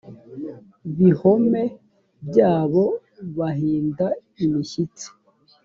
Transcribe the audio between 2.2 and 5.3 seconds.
byabo bahinda imishyitsi